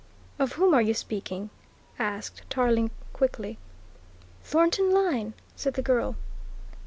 [0.39, 1.51] "Of whom are you speaking?"
[1.99, 3.59] asked Tarling quickly.
[4.41, 6.15] "Thornton Lyne," said the girl.